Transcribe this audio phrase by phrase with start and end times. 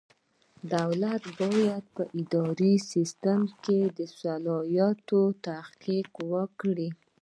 [0.75, 4.97] دولت باید په اداري سیسټم کې اصلاحات
[5.43, 6.89] تحقق کړي.